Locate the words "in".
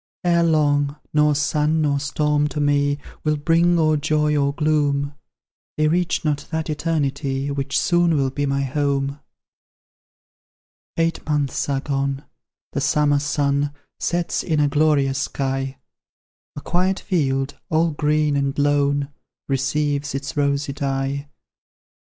14.41-14.59